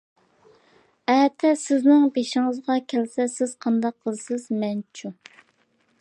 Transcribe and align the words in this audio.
ئەتە 1.15 1.51
سىزنىڭ 1.65 2.07
بېشىڭىزغا 2.17 2.79
كەلسە 2.95 3.27
سىز 3.35 3.53
قانداق 3.67 3.99
قىلىسىز؟ 4.07 4.49
مەنچۇ؟. 4.65 5.17